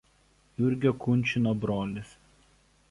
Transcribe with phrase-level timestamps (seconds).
[0.61, 2.19] Jurgio Kunčino brolis.